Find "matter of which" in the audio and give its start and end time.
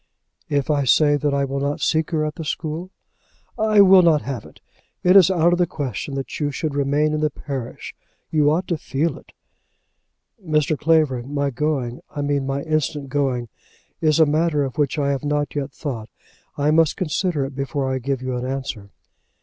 14.25-14.97